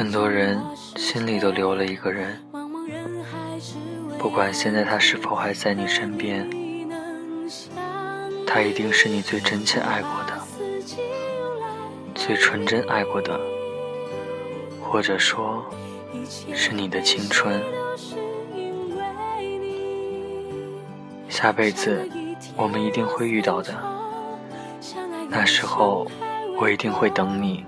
[0.00, 0.58] 很多人
[0.96, 2.42] 心里都留了一个人，
[4.18, 6.48] 不管现在他是否还在你身边，
[8.46, 10.32] 他一定是你最真切爱过的。
[12.14, 13.38] 最纯真爱过的，
[14.82, 15.62] 或者说，
[16.54, 17.60] 是你的青春。
[21.28, 22.08] 下辈子
[22.56, 23.74] 我们一定会遇到的，
[25.28, 26.10] 那时候
[26.58, 27.66] 我一定会等你。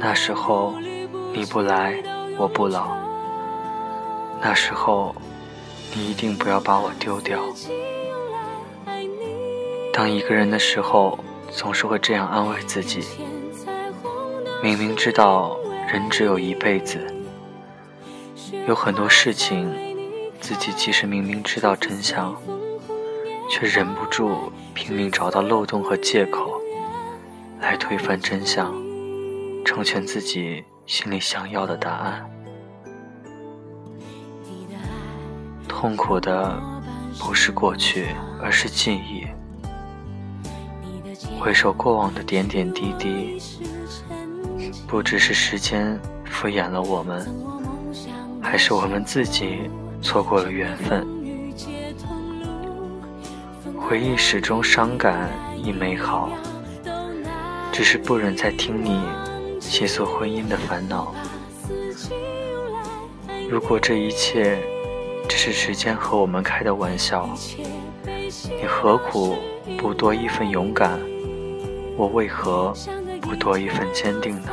[0.00, 0.74] 那时候
[1.36, 2.00] 你不来，
[2.38, 2.96] 我不老。
[4.40, 5.12] 那时候
[5.92, 7.42] 你一定不要把我丢掉。
[9.92, 11.18] 当一个人的时候，
[11.50, 13.02] 总是会这样安慰自己。
[14.62, 15.58] 明明知道
[15.92, 17.04] 人只有一辈子，
[18.68, 19.74] 有很多事情，
[20.40, 22.32] 自己即使明明知道真相，
[23.50, 26.60] 却忍不住拼命找到漏洞和借口，
[27.60, 28.72] 来推翻真相，
[29.64, 32.30] 成全自己心里想要的答案。
[35.66, 36.60] 痛苦的
[37.18, 38.08] 不是过去，
[38.42, 39.26] 而是记忆。
[41.40, 43.40] 回首过往的点点滴滴。
[44.86, 47.26] 不知是时间敷衍了我们，
[48.40, 51.04] 还是我们自己错过了缘分。
[53.76, 56.30] 回忆始终伤感亦美好，
[57.72, 59.00] 只是不忍再听你
[59.74, 61.12] 细诉婚姻的烦恼。
[63.50, 64.56] 如果这一切
[65.28, 67.28] 只是时间和我们开的玩笑，
[68.06, 69.34] 你何苦
[69.76, 71.00] 不多一份勇敢？
[71.96, 72.72] 我为何
[73.20, 74.48] 不多一份坚定呢？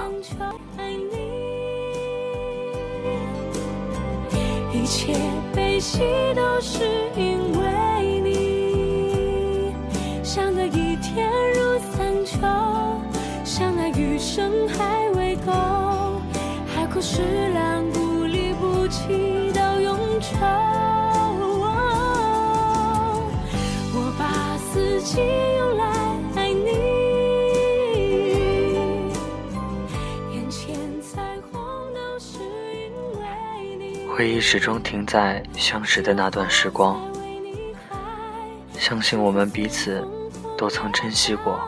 [4.73, 5.13] 一切
[5.53, 5.99] 悲喜
[6.35, 6.79] 都是
[7.15, 9.75] 因为你，
[10.23, 12.39] 相隔一天如三秋，
[13.43, 15.00] 相爱余生还
[15.45, 15.51] 够，
[16.67, 20.27] 海枯石烂不离不弃到永久。
[23.93, 25.83] 我把四季用来
[26.35, 26.69] 爱你
[30.33, 31.61] 眼前彩虹
[31.93, 32.39] 都是。
[34.15, 37.01] 回忆始终停在相识的那段时光，
[38.77, 40.05] 相信我们彼此
[40.57, 41.59] 都曾珍惜过，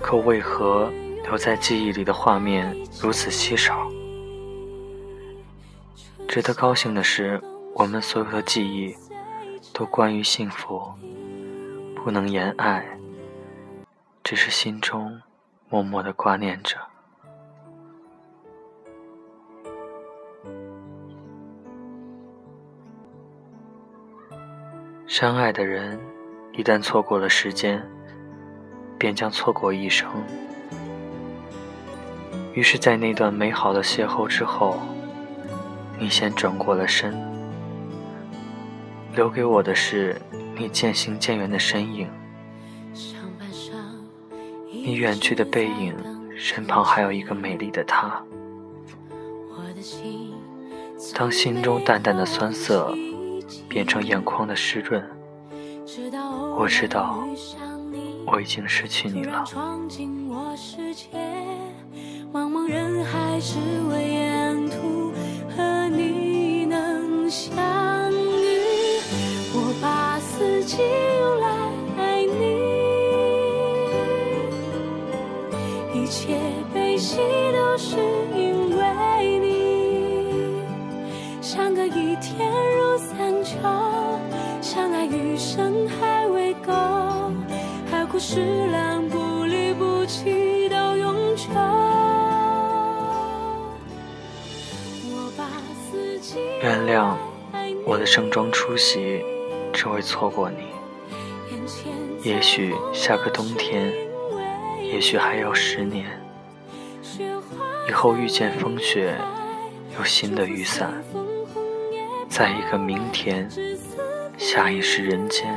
[0.00, 0.90] 可为何
[1.28, 3.86] 留在记忆里的画面如此稀少？
[6.26, 7.38] 值得高兴的是，
[7.74, 8.96] 我们所有的记忆
[9.74, 10.90] 都关于幸福，
[11.94, 12.82] 不能言爱，
[14.24, 15.20] 只是心中
[15.68, 16.78] 默默的挂念着。
[25.06, 26.00] 相爱的人，
[26.54, 27.86] 一旦错过了时间，
[28.98, 30.08] 便将错过一生。
[32.58, 34.80] 于是，在那段美好的邂逅之后，
[35.96, 37.16] 你先转过了身，
[39.14, 40.20] 留给我的是
[40.56, 42.08] 你渐行渐远的身影。
[44.72, 45.94] 你远去的背影，
[46.36, 48.20] 身旁还有一个美丽的她。
[51.14, 52.92] 当心中淡淡的酸涩。
[53.66, 55.02] 变成眼眶的湿润，
[56.58, 57.24] 我知道
[58.26, 59.44] 我已经失去你了。
[62.30, 63.58] 茫茫人海，只
[63.90, 65.10] 为沿途
[65.56, 67.50] 和你能相
[68.12, 69.00] 遇。
[69.54, 70.76] 我把四季
[71.20, 71.48] 用来
[71.96, 72.60] 爱你，
[75.98, 76.38] 一切
[76.74, 77.96] 悲喜都是
[78.36, 79.48] 因为你，
[81.40, 82.46] 相隔一天
[82.76, 83.56] 如三秋。
[84.60, 86.72] 相爱余生还未够，
[87.90, 88.87] 海枯石烂
[96.60, 97.14] 原谅
[97.86, 99.24] 我的盛装出席，
[99.72, 100.66] 只为错过你。
[102.22, 103.92] 也许下个冬天，
[104.82, 106.20] 也许还要十年，
[107.88, 109.14] 以后遇见风雪，
[109.96, 110.92] 有新的雨伞。
[112.28, 113.48] 在一个明天，
[114.36, 115.56] 下一世人间，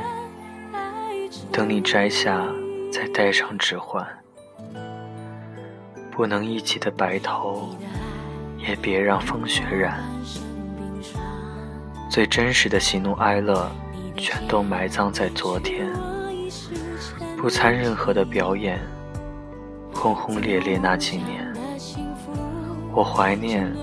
[1.50, 2.46] 等你摘下，
[2.92, 4.06] 再戴上指环。
[6.12, 7.70] 不能一起的白头，
[8.56, 10.00] 也别让风雪染。
[12.12, 13.72] 最真实的喜怒哀乐，
[14.18, 15.90] 全都埋葬在昨天。
[17.38, 18.78] 不参任何的表演，
[19.94, 21.50] 轰轰烈烈那几年，
[22.92, 23.74] 我怀念。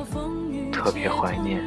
[0.72, 1.60] 特别怀念，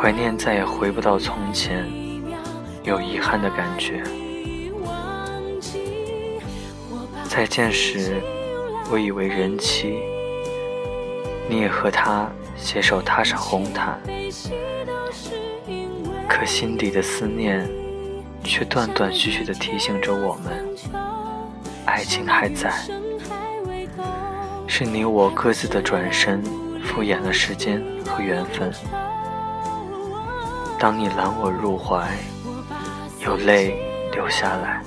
[0.00, 1.84] 怀念再也回不到从前，
[2.84, 4.04] 有遗憾的感觉。
[7.24, 8.22] 再见时，
[8.88, 9.98] 我以为人妻，
[11.48, 12.30] 你也和他
[12.62, 14.00] 携手踏上红毯，
[16.28, 17.68] 可心底的思念，
[18.44, 20.64] 却断断续续地提醒着我们，
[21.84, 22.72] 爱情还在，
[24.68, 26.40] 是你我各自的转身，
[26.84, 28.72] 敷衍了时间和缘分。
[30.78, 32.08] 当你揽我入怀，
[33.20, 33.76] 有泪
[34.12, 34.82] 流下来。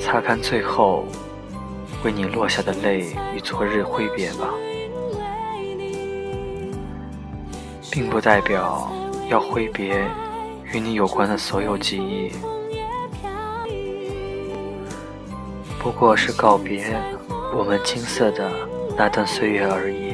[0.00, 1.06] 擦干最后
[2.04, 4.48] 为你落下的泪，与昨日挥别吧，
[7.90, 8.90] 并不代表
[9.28, 10.00] 要挥别
[10.72, 12.30] 与你有关的所有记忆，
[15.78, 16.96] 不过是告别
[17.56, 18.48] 我们青涩的
[18.96, 20.09] 那段岁月而已。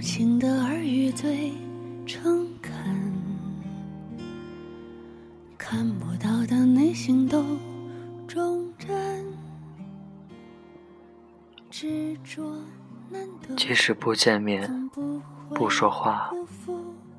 [0.00, 1.52] 听不清的耳语最
[2.06, 2.72] 诚恳，
[5.58, 7.44] 看不到的内心都
[8.26, 9.26] 忠贞。
[11.70, 12.42] 执着
[13.10, 14.88] 难得，即使不见面，
[15.54, 16.30] 不说话，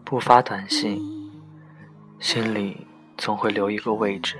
[0.04, 1.00] 不发短信，
[2.20, 4.40] 心里总会留一个位置，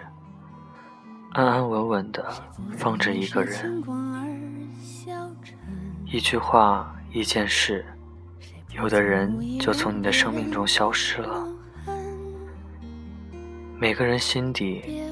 [1.34, 2.26] 安安稳稳的
[2.76, 3.84] 放着一个人。
[6.08, 6.96] 一句话。
[7.14, 7.86] 一件事，
[8.74, 11.48] 有的人就从你的生命中消失了。
[13.78, 15.04] 每个人心底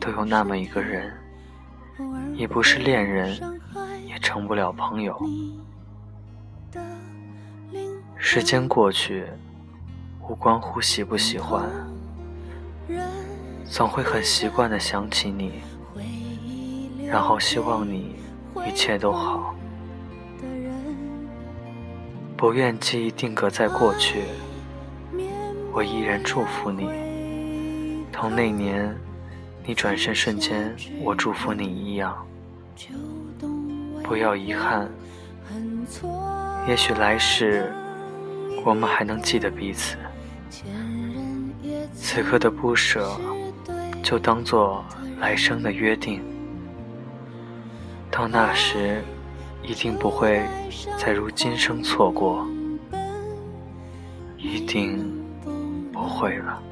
[0.00, 1.12] 都有那么一个人，
[2.34, 3.38] 你不是恋人，
[4.06, 5.18] 也成不了朋友。
[8.16, 9.26] 时间过去，
[10.28, 11.68] 无关乎喜不喜欢，
[13.64, 15.62] 总会很习惯的想起你，
[17.06, 18.16] 然后希望你
[18.66, 19.54] 一切都好。
[22.44, 24.24] 不愿记忆定格在过去，
[25.72, 26.90] 我依然祝福你，
[28.12, 28.94] 同那年
[29.64, 32.14] 你转身瞬间我祝福你一样。
[34.02, 34.86] 不要遗憾，
[36.68, 37.72] 也许来世
[38.62, 39.96] 我们还能记得彼此。
[41.94, 43.18] 此刻的不舍，
[44.02, 44.84] 就当做
[45.18, 46.22] 来生的约定。
[48.10, 49.02] 到那时。
[49.66, 50.46] 一定不会
[50.98, 52.46] 再如今生错过，
[54.36, 55.02] 一定
[55.90, 56.62] 不会了。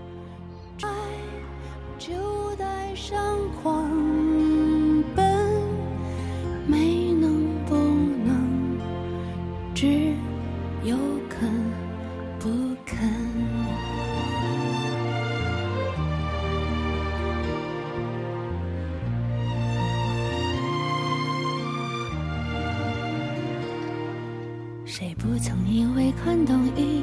[24.94, 27.02] 谁不曾以为看懂一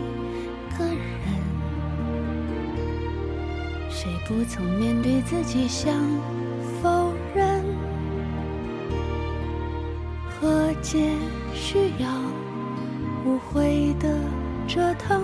[0.78, 1.00] 个人？
[3.90, 5.92] 谁不曾面对自己想
[6.84, 7.66] 否认？
[10.30, 11.00] 和解
[11.56, 12.08] 需要
[13.26, 14.16] 无悔的
[14.68, 15.24] 折腾，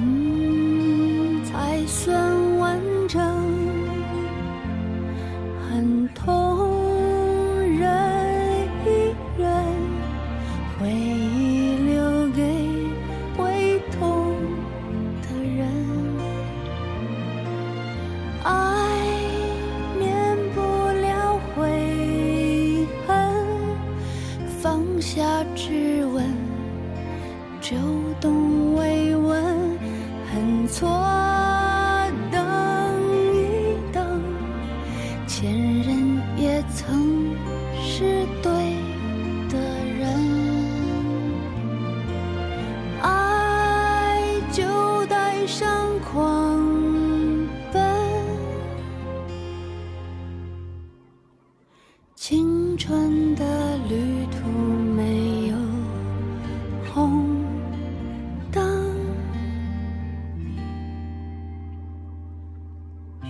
[0.00, 3.51] 嗯，才算完整。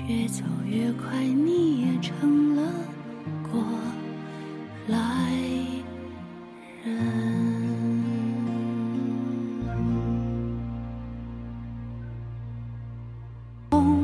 [0.09, 2.73] 越走越快你也成了
[3.50, 3.62] 过
[4.88, 5.51] 来。